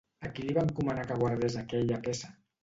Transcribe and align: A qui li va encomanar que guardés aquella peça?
A 0.27 0.29
qui 0.37 0.45
li 0.45 0.55
va 0.57 0.63
encomanar 0.67 1.03
que 1.11 1.19
guardés 1.25 1.59
aquella 1.63 2.01
peça? 2.09 2.33